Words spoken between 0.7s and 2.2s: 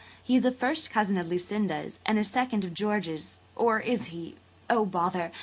cousin of Lucinda's and